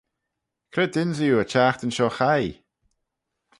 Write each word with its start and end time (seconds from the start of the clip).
Cre 0.71 0.85
dynsee 0.93 1.33
oo 1.33 1.41
y 1.43 1.45
çhiaghtin 1.51 1.93
shoh 1.95 2.13
chaie? 2.17 2.53